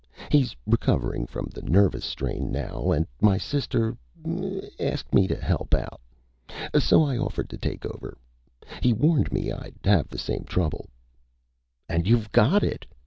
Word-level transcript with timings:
He's 0.31 0.55
recovering 0.65 1.27
from 1.27 1.49
the 1.53 1.61
nervous 1.61 2.05
strain 2.05 2.51
now, 2.51 2.91
and 2.91 3.05
my 3.21 3.37
sister... 3.37 3.95
eh, 4.27 4.61
asked 4.79 5.13
me 5.13 5.27
to 5.27 5.35
help 5.35 5.75
out. 5.75 6.01
So 6.79 7.03
I 7.03 7.19
offered 7.19 7.51
to 7.51 7.57
take 7.59 7.85
over. 7.85 8.17
He 8.81 8.93
warned 8.93 9.31
me 9.31 9.51
I'd 9.51 9.75
have 9.83 10.09
the 10.09 10.17
same 10.17 10.45
trouble." 10.45 10.89
"And 11.87 12.07
you've 12.07 12.31
got 12.31 12.63
it!" 12.63 12.83